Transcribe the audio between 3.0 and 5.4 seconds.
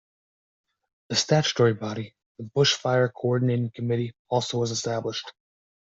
Co-ordinating Committee- also was established.